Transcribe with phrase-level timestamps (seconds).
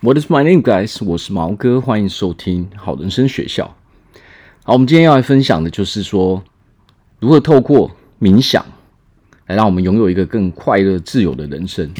[0.00, 1.04] What is my name, guys？
[1.04, 3.74] 我是毛哥，欢迎收听好人生学校。
[4.62, 6.40] 好，我们今天要来分享的就是说，
[7.18, 7.90] 如何透过
[8.20, 8.64] 冥想
[9.48, 11.90] 来让我们拥有一个更快乐、自由的人生。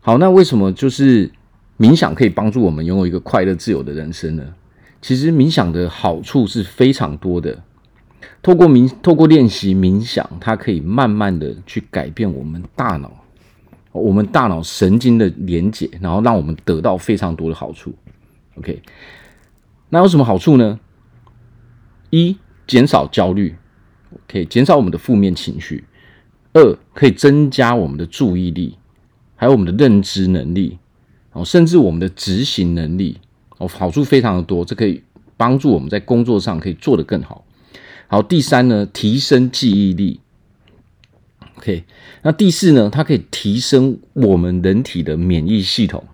[0.00, 1.30] 好，那为什么就是
[1.78, 4.54] 冥想可以帮助我们拥有一个快乐、自由的人生呢？
[5.02, 7.62] 其实冥想的好处是非常多的。
[8.42, 13.12] 透过冥，透过练习冥想，它可以慢慢的去改变我们大脑。
[13.92, 17.92] 我们大脑神经的连接，然后让我们得到非常多的好处。
[18.56, 18.82] OK，
[19.88, 20.78] 那有什么好处呢？
[22.10, 23.56] 一、减少焦虑，
[24.26, 25.84] 可以减少我们的负面情绪；
[26.52, 28.76] 二、可以增加我们的注意力，
[29.36, 30.78] 还有我们的认知能力，
[31.32, 33.18] 哦，甚至我们的执行能力，
[33.58, 34.64] 哦，好处非常的多。
[34.64, 35.02] 这可以
[35.36, 37.44] 帮助我们在工作上可以做得更好。
[38.06, 40.20] 好，第三呢，提升记忆力。
[41.58, 41.82] OK，
[42.22, 42.88] 那第四呢？
[42.88, 46.04] 它可以提升我们人体的免疫系统。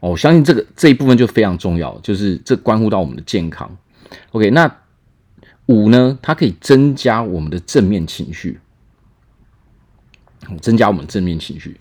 [0.00, 3.76] 哦，我相信这个这一部分就非常重要，就是这关乎到我们的健康。
[4.32, 4.76] OK，那
[5.66, 6.18] 五呢？
[6.20, 8.58] 它可以增加我们的正面情绪，
[10.60, 11.76] 增加我们正面情绪。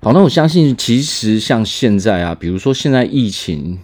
[0.00, 3.78] 好，那我相信其实像现在啊，比如说现在疫情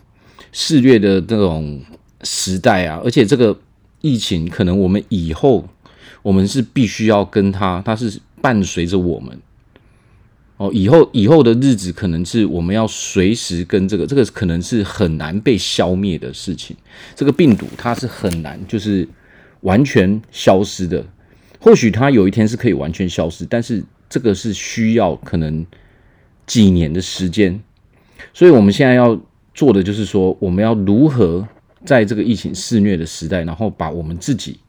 [0.50, 1.82] 肆虐的这种
[2.22, 3.60] 时代啊，而且这个
[4.00, 5.68] 疫情可能我们以后。
[6.28, 9.34] 我们是必须要跟他，他是伴随着我们
[10.58, 10.70] 哦。
[10.74, 16.76] 以后以后的日子，可能是我们要随时跟这个，这个可能是很难被消灭的事情。
[17.16, 19.08] 这个病毒它是很难，就是
[19.62, 21.02] 完全消失的。
[21.58, 25.64] 或许它有一天是可以完全消失，但是这个是需要可能
[26.46, 27.58] 几年的时间。
[28.34, 29.18] 所以我们现在要
[29.54, 31.48] 做的就是说，我们要如何
[31.86, 34.60] 在这个疫情肆虐的时代，然后把我们自己。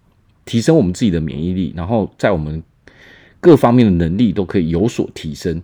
[0.45, 2.63] 提升我们自己的免疫力，然后在我们
[3.39, 5.61] 各方面的能力都可以有所提升。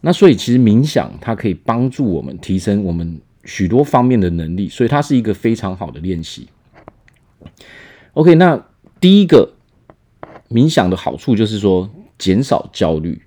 [0.00, 6.46] 那所以其实冥想它可以帮助我们提升我们许多方面的能力，所以它是一个非常好的练习。
[8.12, 8.64] OK，那
[9.00, 9.54] 第一个
[10.50, 13.20] 冥想的好处就是说减少焦虑。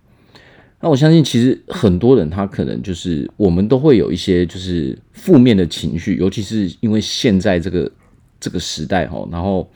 [0.79, 7.91] 那我相信其实很多人他可能就是我们都会有一些就是负面的情绪，尤其是因为现在这个
[8.39, 9.69] 这个时代哈，然后。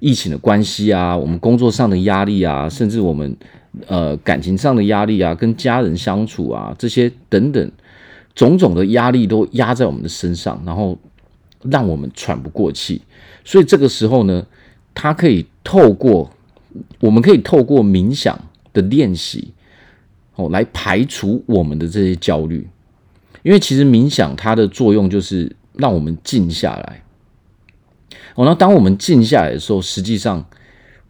[0.00, 3.36] 疫情的关系啊，我们工作上的压力啊，甚至我们
[3.86, 7.72] 呃感情上的压力啊，跟家人相处啊，这些等等
[8.34, 10.98] 种种的压力都压在我们的身上，然后
[11.62, 13.00] 让我们喘不过气。
[13.44, 14.46] 所以这个时候呢，
[14.94, 16.30] 它可以透过
[17.00, 18.38] 我们可以透过冥想
[18.72, 19.52] 的练习
[20.36, 22.66] 哦，来排除我们的这些焦虑。
[23.42, 27.02] 因为其实冥想它的作用就是让我们静下来。
[28.34, 30.44] 哦，那当我们静下来的时候，实际上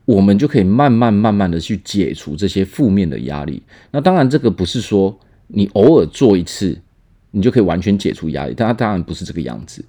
[0.04, 3.62] 我们就可以慢慢慢慢的去解除这些负面的压力。
[3.90, 5.16] 那当然，这个不是说
[5.48, 6.76] 你偶尔做一次，
[7.30, 8.54] 你就可以完全解除压力。
[8.56, 9.84] 但它当然不是这个样子。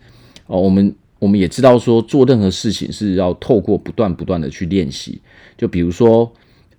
[0.48, 5.22] 哦，我们我们也知道说，做任何事情是要透过不断不断的去练习。
[5.58, 6.32] 就比如说，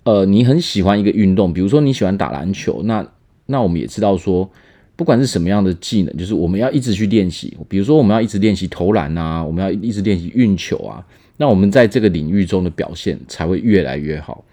[0.03, 3.05] 呃，你很喜欢一个运动，比如说你喜欢打篮球，那
[3.47, 4.49] 那我们也知道说。
[4.95, 7.55] 不管是什么样的技能，就是我们要一直去练习。
[7.67, 14.45] 比如说，我们要一直练习投篮啊，我们要一直练习运球啊，那我们在这个领域中的表现才会越来越好。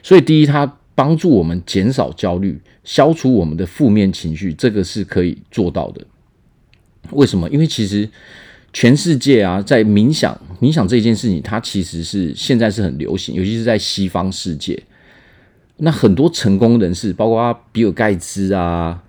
[0.00, 6.06] 所以，第一，它帮助我们减少焦虑，消除我们的负面情绪，这个是可以做到的。
[7.10, 7.50] 为什么？
[7.50, 8.08] 因为其实
[8.72, 14.80] 全世界啊，在冥想、冥想这件事情，它其实是现在是很流行，尤其是在西方世界。
[15.78, 19.02] 那很多成功人士，包括比尔盖茨啊。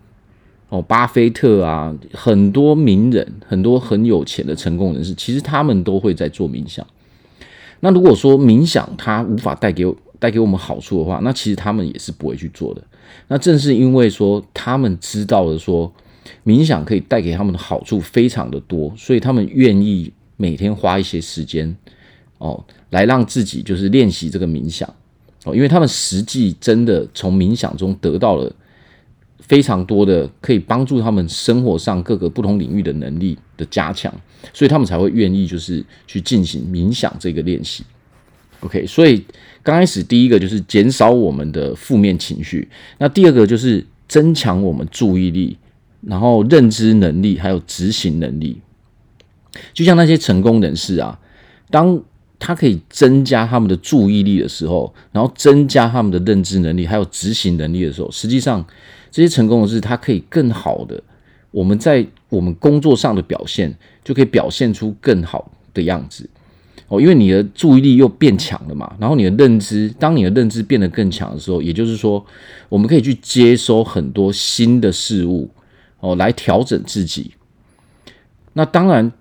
[0.69, 6.85] 哦，巴菲特啊，很多名人，很多很有钱的成功人士，其实他们都会在做冥想。
[7.79, 9.83] 那如果说冥想它无法带给
[10.19, 12.83] 带给我们好处的话，那其实他们也是不会去做的。
[13.29, 15.91] 那正是因为说他们知道了说
[16.45, 21.75] 冥想可以带给他们的好处非常的多，所以他们愿意每天花一些时间
[22.37, 24.87] 哦，来让自己就是练习这个冥想
[25.45, 28.53] 哦，因为他们实际真的从冥想中得到了。
[29.39, 34.13] 非常多的可以帮助他们生活上各个不同领域的能力的加强，
[34.53, 37.83] 所以他们才会愿意就是去进行冥想这个练习。
[38.61, 39.25] OK，所以
[39.63, 42.67] 刚开始第一个就是减少我们的负面情绪，
[42.97, 45.57] 那第二个就是增强我们注意力，
[46.01, 48.61] 然后认知能力还有执行能力。
[49.73, 51.19] 就像那些成功人士啊，
[51.71, 52.01] 当
[52.39, 58.65] 他可以增加他们的注意力的时候，然后增加他们的认知能力还有执行能力的时候，实际上。
[59.11, 61.01] 这些成功的是，他可以更好的，
[61.49, 66.29] 我们在我们工作上的表现就可以表现出更好的样子
[66.89, 72.23] 哦，因为你的注意力又变强了嘛，然后你的认知，当你的认知变得更强的时候，也就是说，
[72.69, 75.49] 我们可以去接收很多新的事物
[76.01, 77.31] 哦来调整自己。
[78.53, 79.11] 那当然，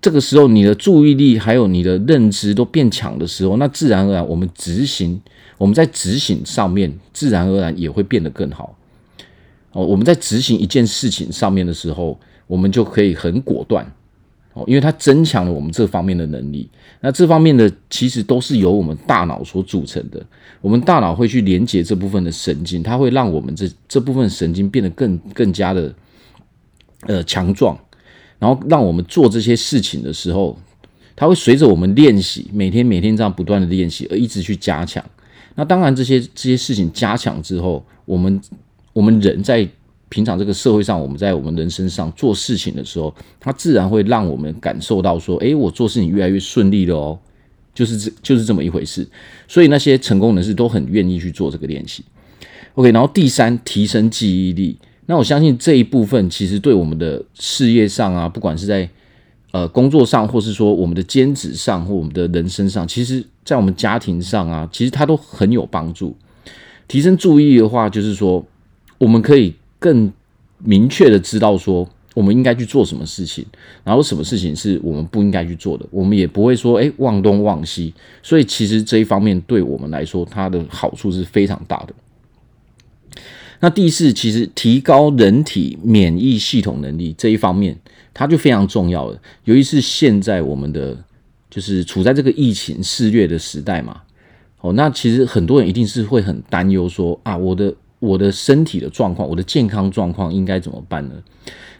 [0.00, 5.20] 这个时候你的注意力还有你的认知都变强的时候，那自然而然我们执行，
[5.56, 8.76] 我们在执行上面自然而然也会变得更好。
[9.72, 13.84] 哦，我们在执行一件事情上面的时候，我们就可以很果断。
[14.54, 16.70] 哦，因为它增强了我们这方面的能力。
[17.00, 20.24] 那这方面的其实都是由我们大脑所组成的。
[20.60, 25.94] 我们大脑会去连接这部分的神经，它会让我们这这部分神经变得更更加的
[27.02, 27.78] 呃强壮。
[28.38, 30.56] 然后让我们做这些事情的时候，
[31.16, 35.04] 它会随着我们练习，每天每天这样不断的练习而一直去加强。
[35.56, 38.40] 那当然，这些这些事情加强之后，我们
[38.92, 39.68] 我们人在
[40.08, 47.18] 平常这个社会上，我们在我们人身上做事情的时候，它自然会让我们感受到说，诶，我做事情越来越顺利了哦，
[47.74, 49.04] 就是这就是这么一回事。
[49.48, 52.04] 所以那些成功人士都很愿意去做这个练习。
[52.74, 54.78] OK，然后第三，提升记忆力。
[55.10, 58.86] 那我相信这一部分其实对我们的事业上啊，不管是在
[59.52, 66.14] 呃工作上，或是说我们的兼职上，或我们的人生上，其实在我们家庭上啊，其实它都很有帮助。
[66.86, 68.44] 提升注意的话，就是说
[68.98, 70.12] 我们可以更
[70.58, 73.46] 明确的知道说我们应该去做什么事情，
[73.84, 77.94] 然后什么事情是我们不应该去做的，我们也不会说诶忘东忘西。
[78.22, 81.94] 所以其实这一方面对我们来说，它的好处是非常大的。
[83.60, 87.76] 那第四，其实提高人体免疫系统能力这一方面，
[88.14, 89.20] 它就非常重要了。
[89.44, 90.96] 尤其是现在我们的
[91.50, 94.02] 就是处在这个疫情肆虐的时代嘛，
[94.60, 101.14] 哦，那其实很多人一定是会很担忧说啊，我的我的身体的状况，我的健康状况应该怎么办呢？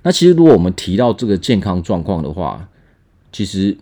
[0.03, 2.69] 那其实如果我们提到这个健康状况的话，
[3.31, 3.79] 其实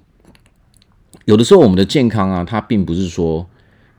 [1.24, 3.48] 有的时候我们的健康啊，它并不是说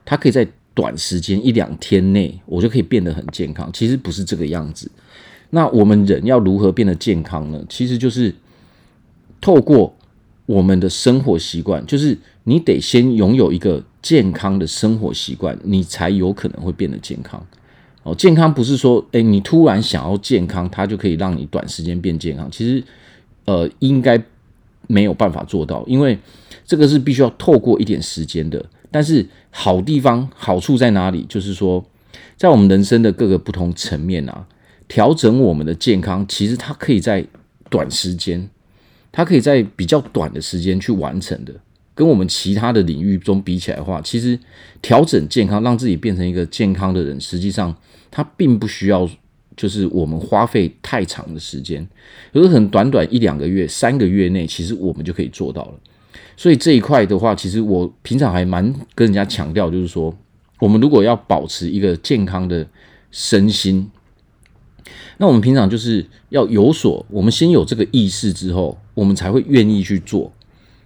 [0.04, 0.46] 它可以在。
[0.78, 3.68] 短时间一两天内，我就可以变得很健康。
[3.72, 4.88] 其实不是这个样子。
[5.50, 7.60] 那我们人要如何变得健康呢？
[7.68, 8.32] 其实就是
[9.40, 9.92] 透过
[10.46, 17.44] 我们的生活习惯，就是你得先拥有一个健康的生活习惯，你才有可能会变得健康。
[18.04, 22.48] 哦，健康不是说，诶，你突然想要健康，它就可以让你短时间变健康。
[22.52, 22.84] 其实，
[23.46, 24.22] 呃，应该
[24.86, 26.16] 没有办法做到，因为
[26.64, 28.64] 这个是必须要透过一点时间的。
[28.90, 31.24] 但是好地方好处在哪里？
[31.28, 31.84] 就是说，
[32.36, 34.46] 在我们人生的各个不同层面啊，
[34.86, 37.24] 调整我们的健康，其实它可以在
[37.68, 38.48] 短时间，
[39.12, 41.52] 它可以在比较短的时间去完成的。
[41.94, 44.38] 跟我们其他的领域中比起来的话，其实
[44.80, 47.74] 调整健康，让自己变成一个健康的人，实际上
[48.10, 49.10] 它并不需要，
[49.56, 51.84] 就是我们花费太长的时间，
[52.32, 55.74] 有的很短短一两个月、三个月内，其实我们就可以做到了。
[56.38, 60.16] 所以这一块的话，其实我平常还蛮跟人家强调，就是说，
[60.60, 62.64] 我们如果要保持一个健康的
[63.10, 63.90] 身心，
[65.16, 70.32] 那我们平常就是要有所，我们先有这个意识之后，我们才会愿意去做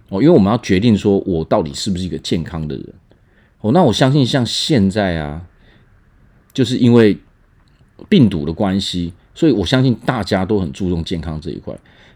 [0.09, 2.93] 哦，因为我们要决定说我到底是不是一个健康的人
[3.61, 3.71] 哦。
[3.71, 5.45] 那我相信像现在啊，
[6.51, 7.15] 就是因为
[8.09, 11.73] 病毒的关系，所以我相信大家都很注重健康这一块。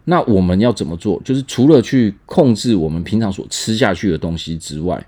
[0.09, 1.21] 那我们要怎么做？
[1.25, 5.05] 就是除了去控制我们平常所吃下去的东西之外，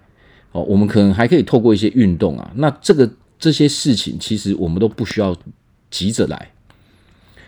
[0.51, 2.51] 哦，我们可能还可以透过一些运动啊。
[2.56, 3.09] 那这个
[3.39, 5.33] 这些事情，其实我们都不需要
[5.89, 6.51] 急着来，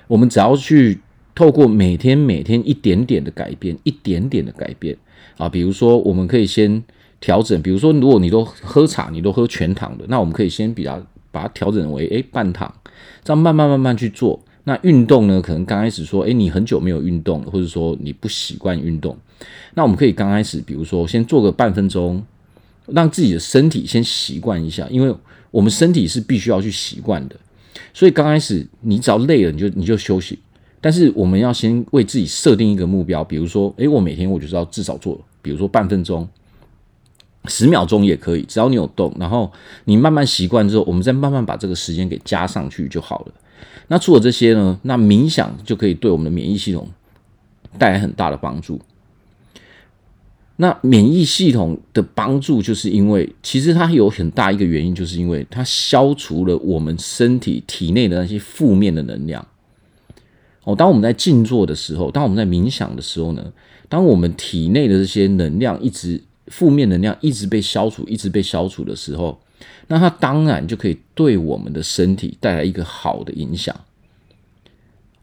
[0.08, 0.98] 我们只要去
[1.36, 4.98] 透过每天每天一点点的改变，一点点的改变
[5.38, 5.50] 啊。
[5.50, 6.82] 比如说，我们可以先
[7.20, 12.74] 调整，比如说，如果你都喝茶，你都喝全糖的，那我们可以先比较把它调整为诶半糖，
[13.26, 14.42] 这样慢慢慢慢去做。
[14.64, 15.42] 那运动呢？
[15.42, 19.18] 可能刚开始说，诶，你很久没有运动了，或者说你不习惯运动，
[19.74, 22.24] 那我们可以刚开始，比如说先做个半分钟，
[22.86, 25.16] 让自己的身体先习惯一下，因为
[25.50, 27.36] 我们身体是必须要去习惯的。
[27.94, 30.38] 所以刚开始你只要累了，你就你就休息。
[30.80, 36.28] 但是我们要先为自己设定一个目标，比如说，诶，我每天我就知道至少做，比如说半分钟、
[37.46, 39.52] 十秒钟也可以，只要你有动，然后
[39.86, 43.34] 你慢慢习惯之后，我们再慢慢把这个时间给加上去就好了。
[43.92, 44.80] 那除了这些呢？
[44.84, 46.90] 那冥想就可以对我们的免疫系统
[47.78, 48.80] 带来很大的帮助。
[50.56, 59.46] 那免疫系统的帮助，就是因为其实它有很大一个原因，就是因为它消除了我们身体体内的那些负面的能量。
[60.64, 63.52] 哦，当我们在静坐的时候，当我们在冥想的时候呢，
[63.90, 69.38] 当我们体内的这些能量一直负面能量一直被消除，一直被消除的时候。
[69.88, 73.76] 那它当然就可以对我们的身体带来一个好的影响。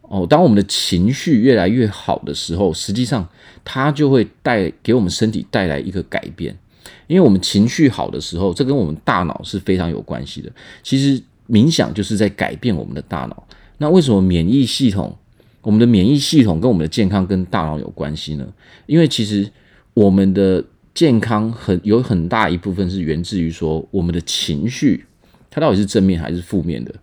[0.01, 3.27] 哦，当我们的情绪越来越好的时候，实际上
[3.63, 6.57] 它就会带给我们身体带来一个改变。
[7.05, 10.51] 因为我们情绪好的时候，这跟我们大脑是非常有关系的。
[10.81, 13.47] 其实冥想就是在改变我们的大脑。
[13.77, 15.15] 那为什么免疫系统
[15.61, 18.47] 我们的免疫系统跟我们的健康跟大脑有关系呢？
[18.87, 19.49] 因为其实
[19.93, 20.63] 我们的
[20.99, 25.05] 健康很有很大一部分是源自于说我们的情绪，
[25.49, 26.93] 它到底是正面还是负面的。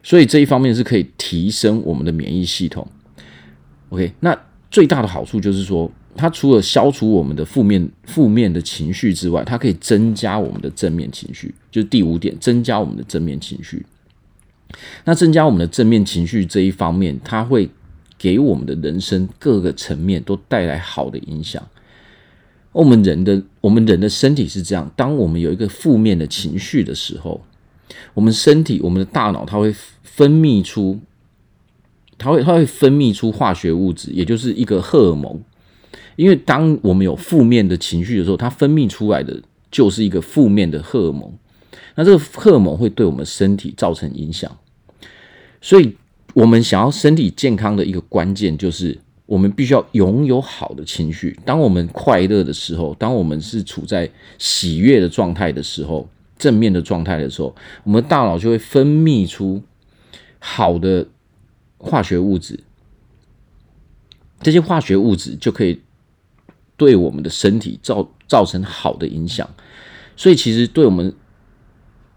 [0.00, 2.86] 所以这一方面是可以提升我们的免疫系统。
[3.88, 4.40] OK，那
[4.70, 11.52] 最大的好处就是说，它除了消除我们的负面负面的情绪之外，它可以增加我们的正面情绪。
[11.68, 13.84] 就是第五点，增加我们的正面情绪。
[15.04, 17.68] 那增加我们的正面情绪这一方面，它会
[18.16, 21.60] 给我们的人生各个层面都带来好的影响。
[22.72, 27.40] 我们人的我们人的身体是这样，当我们有一个负面的情绪的时候，
[28.14, 31.00] 我们身体我们的大脑它会分泌出。
[32.22, 35.40] 它会，它会分泌出化学物质，也就是一个荷尔蒙。
[36.16, 41.32] 因为当我们有负面的情绪的时候，它分泌出来的就是一个负面的荷尔蒙。
[41.94, 44.54] 那这个荷尔蒙会对我们身体造成影响。
[45.62, 45.96] 所以，
[46.34, 48.98] 我们想要身体健康的一个关键，就是
[49.30, 51.38] 我们必须要拥有好的情绪。
[51.44, 59.62] 当我们快乐的时候，当我们是处在喜悦的状态的时候，正面的状态的时候，我们大脑就会分泌出
[60.40, 61.06] 好的。
[61.82, 62.60] 化学物质，
[64.42, 65.80] 这些化学物质就可以
[66.76, 69.48] 对我们的身体造造成好的影响。
[70.14, 71.14] 所以，其实对我们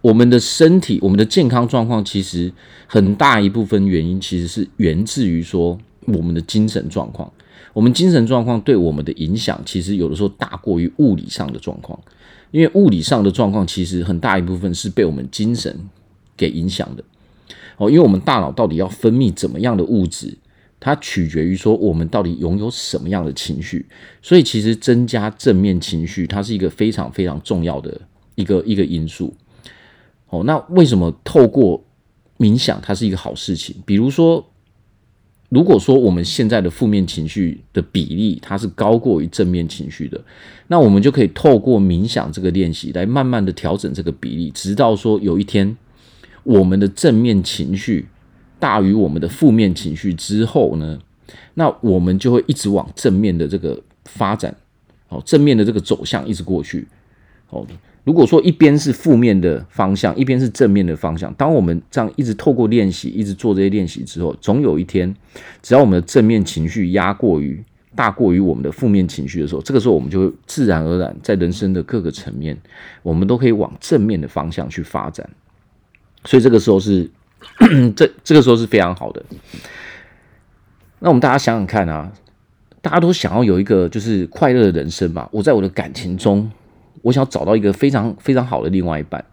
[0.01, 2.51] 我们的身体、我们的健康状况，其实
[2.87, 7.31] 很大一部分原因其实是源自于说我们的精神状况。
[7.73, 11.99] 我们精神状况对我们的影响，其实有的时候大过于物理上的状况。
[12.51, 15.75] 因为物理上的状况，其实很大一部分是被我们精神
[16.37, 17.03] 给影响的。
[17.77, 20.37] 哦，因为我们大脑到底要分泌怎么样的物质，
[20.79, 23.83] 它取决于说我们到底拥有什么样的情绪。
[24.21, 27.99] 所以，其实增加正面情绪，它是一个非常非常重要的
[28.35, 29.33] 一个一个因素。
[30.29, 31.83] 哦，那为什么透过
[32.37, 33.75] 冥想它是一个好事情？
[33.83, 34.45] 比如说，
[35.53, 40.19] 如果说我们现在的负面情绪的比例它是高过于正面情绪的，
[40.67, 45.77] 那我们就可以透过冥想这个练习来慢慢的调整这个比例，直到说有一天。
[46.45, 48.05] 我们的正面情绪
[48.59, 50.99] 大于我们的负面情绪之后呢，
[51.53, 54.53] 那我们就会一直往正面的这个发展，
[55.07, 56.85] 哦，正面的这个走向一直过去。
[57.53, 57.65] 哦，
[58.03, 65.15] 如果说一边是负面的方向，一边是正面的方向，当我们这样一直透过练习，一直做这些练习之后，总有一天，
[65.61, 67.63] 只要我们的正面情绪压过于
[67.95, 72.57] 大过于我们的负面情绪的时候，这个时候我们就会自然而然在人生的各个层面，
[73.03, 75.29] 我们都可以往正面的方向去发展。
[76.25, 77.09] 所以这个时候是
[77.95, 79.23] 这这个时候是非常好的。
[80.99, 82.11] 那我们大家想想看啊，
[82.81, 85.29] 大家都想要有一个就是快乐的人生吧。
[85.31, 86.49] 我在我的感情中，
[87.03, 89.23] 我想找到一个非常非常好的另外一半。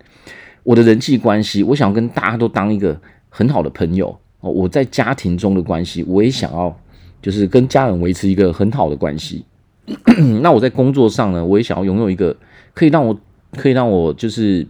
[0.63, 3.01] 我的人际关系，我想跟大家都当一个
[3.31, 4.51] 很好的朋友哦。
[4.51, 6.79] 我在家庭中的关系，我也想要
[7.23, 9.47] 就是跟家人维持一个很好的关系。
[10.43, 12.37] 那我在工作上呢，我也想要拥有一个
[12.75, 13.19] 可以让我
[13.57, 14.67] 可以让我就是。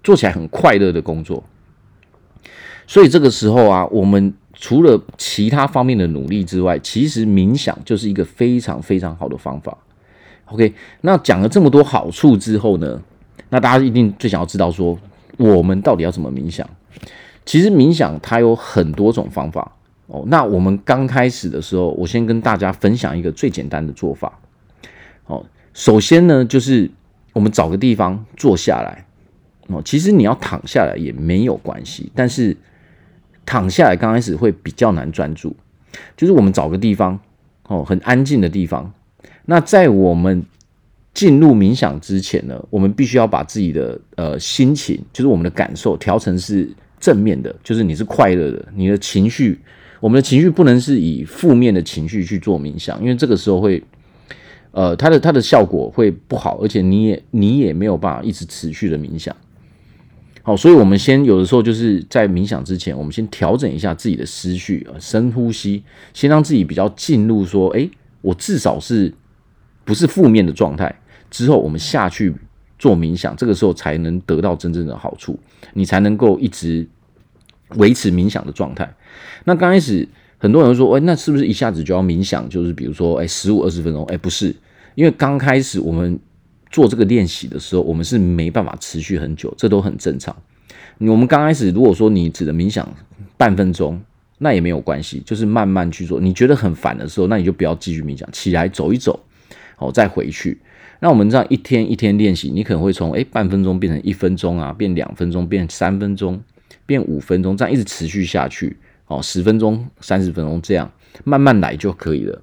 [0.00, 1.42] 做起来很快乐的工作，
[2.86, 9.76] 所以这个时候啊，我们除了其他方面的努力之外，其实冥想就是一个非常非常好的方法。
[10.50, 13.00] OK，那讲了这么多好处之后呢，
[13.50, 14.98] 那大家一定最想要知道说，
[15.36, 16.68] 我们到底要怎么冥想？
[17.44, 19.72] 其实冥想它有很多种方法
[20.06, 20.24] 哦。
[20.26, 24.38] 那我们刚开始的时候，我先跟大家分享一个最简单的做法。
[25.26, 26.90] 哦，首先呢，就是
[27.32, 29.04] 我们找个地方坐下来。
[29.68, 32.56] 哦，其实你要躺下来也没有关系，但是
[33.44, 35.54] 躺下来刚开始会比较难专注。
[36.16, 37.18] 就是我们找个地方，
[37.68, 38.90] 哦，很安静的地方。
[39.50, 40.44] 那在我们
[41.14, 46.68] 进入冥想之前呢，我们必须要把自己的呃心情，就是我们的感受调成是
[47.00, 49.58] 正面的，就是你是快乐的，你的情绪，
[50.00, 53.82] 我们的情绪不能是以负面的情绪去做冥想，因为这个时候会，
[54.72, 59.34] 呃，它的它的效果会不好，而且你也你也没有办法一直持续的冥想。
[60.42, 67.90] 好，所以，我们先有的时候就是在冥想之前，我们先调整一下自己的思绪，深呼吸，先让自己比较进入说，诶，
[68.20, 69.12] 我至少是
[69.88, 70.94] 不是负面的状态。
[71.30, 72.34] 之后，我们下去
[72.78, 75.38] 做冥想，这个时候才能得到真正的好处，
[75.72, 76.86] 你才能够一直
[77.76, 78.94] 维持冥想的状态。
[79.44, 82.46] 那刚开始，很多人说，诶，那是不是一下子就要冥想？
[82.50, 84.04] 就是比如说，诶，十五二十分钟？
[84.08, 84.54] 诶，不是，
[84.94, 86.20] 因为刚开始我们。
[86.70, 90.36] 做这个练习的时候，我们是没办法持续很久，这都很正常。
[90.98, 92.86] 我们刚开始，如果说你只能冥想
[93.38, 93.98] 半分钟，
[94.36, 96.20] 那也没有关系，就是慢慢去做。
[96.20, 99.18] 你觉得很烦的时候，那你就不要继续冥想，起来走一走，
[99.78, 100.60] 哦，再回去。
[101.00, 106.42] 那我们这样一天一天练习，你可能会从诶半分钟变成一分钟啊，变两分钟，变三分钟，
[106.86, 108.76] 变五分钟，这样一直持续下去。
[109.06, 110.90] 哦，十分钟、三十分钟这样
[111.24, 112.42] 慢慢来就可以了。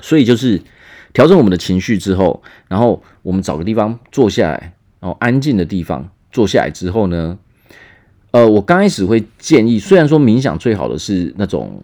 [0.00, 0.60] 所以就是
[1.12, 7.38] 调整我们的情绪之后，然后我们找个地方坐下来，然后安静的地方坐下来之后呢，
[8.30, 11.82] 呃，我刚开始会建议，虽然说冥想最好的是那种。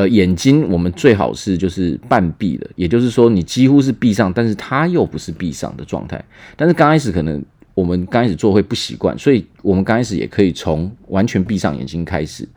[0.00, 6.24] 呃，眼睛我们最好是就是半闭的，也就是说你几乎是闭上，但是它又不是闭上的状态。
[6.56, 12.48] 但是刚开始可能我们刚开始做会不习惯，所以我们刚开始也可以从完全闭上眼睛开始。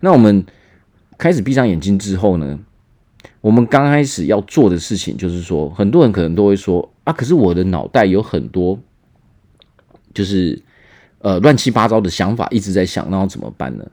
[0.00, 0.44] 那我们
[1.16, 2.58] 开始闭上眼睛之后呢，
[3.40, 8.78] 我们刚开始要做的事情就是说，很多人可能都会说啊，可是我的脑袋有很多
[10.12, 10.60] 就是
[11.20, 13.86] 呃乱七八糟的想法一直在想，那要怎么办呢？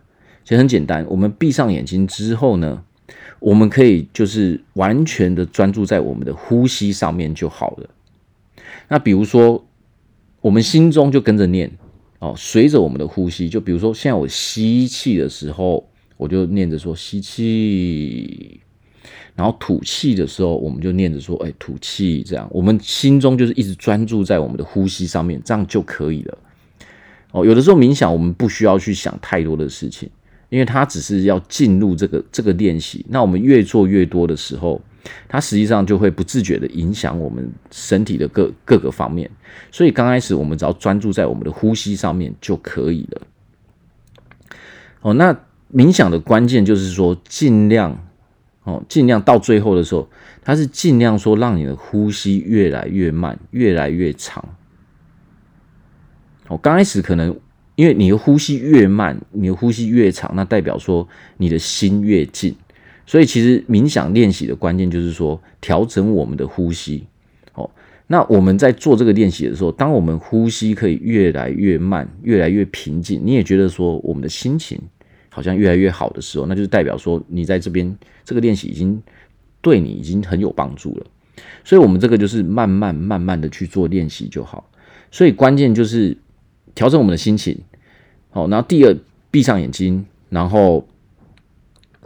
[0.43, 2.83] 其实很简单，我们闭上眼睛之后呢，
[3.39, 7.89] 我们可以就是完全的专注在我们的呼吸上面就好了。
[8.89, 9.65] 那比如说，
[10.41, 11.71] 我们心中就跟着念
[12.19, 18.59] 哦，随着我们的呼吸，就比如说现在我吸气的时候，我就念着说吸气，
[19.35, 26.37] 然后吐气的时候，我们就念着说哎吐气，这样我们心中就是一直专注在我们的呼吸上面，这样就可以了。
[27.31, 30.09] 哦，有的时候冥想，我们不需要去想太多的事情。
[30.53, 34.79] 因为它只是要进入这个这个练习，那我们越做越多的时候，
[35.27, 39.27] 它实际上就会不自觉的影响我们身体的各各个方面。
[39.71, 43.21] 所以刚开始我们只要专注在我们的呼吸上面就可以了。
[45.01, 45.35] 哦，那
[45.73, 47.97] 冥想的关键就是说，尽量
[48.63, 50.07] 哦，尽量到最后的时候，
[50.43, 54.47] 它是尽量说让你的呼吸越来越慢，越来越长。
[56.47, 57.35] 哦，刚开始可能。
[57.75, 62.55] 因为你的呼吸越慢，你的呼吸越长，那代表说你的心越静。
[63.05, 67.03] 所以其实冥想练习的关键就是说，调整我们的呼吸。
[67.53, 67.69] 哦，
[68.07, 74.79] 那我们在做这个练习的时候，当我们呼吸可以越来越慢，越来越平静，你也觉得说我们的心情
[75.29, 79.01] 好像越来越好的时候，那就是代表说你在这边这个练习已经
[79.61, 81.05] 对你已经很有帮助了。
[81.65, 84.69] 所以我们这个就是慢慢慢慢的去做练习就好。
[85.11, 86.15] 所以关键就是。
[86.75, 87.57] 调整我们的心情，
[88.31, 88.95] 好，然后第二，
[89.29, 90.87] 闭上眼睛，然后，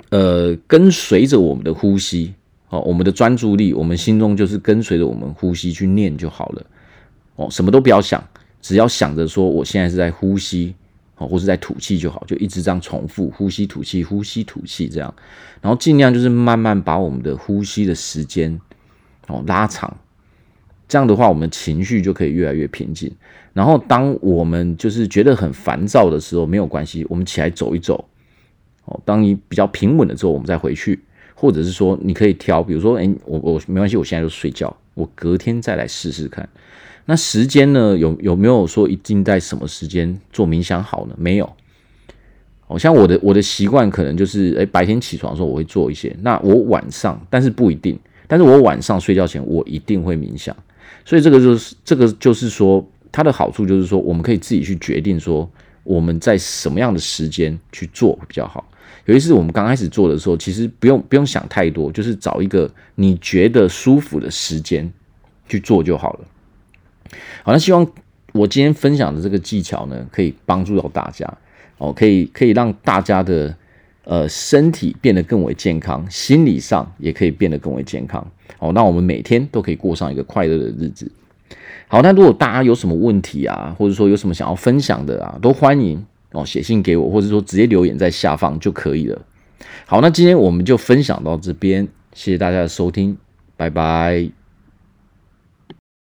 [0.10, 2.34] 呃，跟随着我们的呼吸，
[2.70, 6.66] 哦，我们的专注力，我们心中就是跟随着我们呼吸去念就好了，
[7.36, 8.22] 哦，什么都不要想，
[8.62, 10.76] 只要想着说我现在是在呼吸，
[11.16, 15.14] 哦，或是在吐气就好，就一直这样重复呼吸吐气，呼吸吐气这样，
[15.62, 18.60] 然后尽量就是慢慢把我们的呼吸的时间，
[19.28, 19.98] 哦，拉长。
[20.88, 23.12] 这样的话，我们情绪就可以越来越平静。
[23.54, 28.06] 然后，当我们就是觉得很烦躁的时候，没有关系，我们起来走一走。
[28.86, 31.00] 哦，当你比较平稳了之后，我们再回去，
[31.34, 36.48] 或者是说，你可以挑，比如说，哎，我我没关系，我现在就睡觉，我隔天再来试试看。
[37.06, 37.98] 那时间呢？
[37.98, 41.16] 有有没有说一定在什么时间做冥想好呢？
[41.18, 41.52] 没有。
[42.68, 46.16] 哦，像我的我的习惯可能就是，哎，白天起床的时候我会做一些。
[46.22, 47.98] 那我晚上，但是不一定。
[48.28, 50.54] 但是我晚上睡觉前，我一定会冥想。
[51.08, 55.50] 所以这个就是这个就是说，它的好处就是说，我们可以自己去决定说，
[55.86, 58.70] 我们在什么样的时间去做比较好。
[59.06, 64.92] 尤其是我们刚开始做的时候，其实不用不用想太多，就是找一个你觉得舒服的时间
[65.48, 66.28] 去做就好了。
[67.42, 67.90] 好，那希望
[68.34, 71.26] 我今天分享的这个技巧呢，可以帮助到大家
[71.78, 73.56] 哦，可以可以让大家的
[74.08, 78.26] 呃身体变得更为健康，心理上也可以变得更为健康。
[78.60, 81.12] 哦，那我们每天都可以过上一个快乐的日子。
[81.90, 89.22] 好，那如果大家有什么问题啊，或者说有什么想要分享的啊，都欢迎哦写信给我，或者说直接留言在下方就可以了。
[89.86, 93.18] 好，那今天我们就分享到这边，谢谢大家的收听，
[93.58, 94.47] 拜拜。